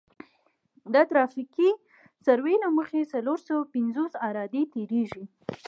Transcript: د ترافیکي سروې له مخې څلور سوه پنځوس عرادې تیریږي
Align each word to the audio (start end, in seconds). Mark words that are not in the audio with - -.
د 0.93 0.95
ترافیکي 1.09 1.69
سروې 2.25 2.55
له 2.63 2.69
مخې 2.77 3.01
څلور 3.13 3.39
سوه 3.47 3.61
پنځوس 3.73 4.11
عرادې 4.27 4.61
تیریږي 4.73 5.25